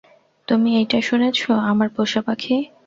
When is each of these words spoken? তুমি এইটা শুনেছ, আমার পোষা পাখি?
তুমি 0.47 0.69
এইটা 0.77 0.99
শুনেছ, 1.01 1.39
আমার 1.71 1.89
পোষা 1.95 2.21
পাখি? 2.27 2.55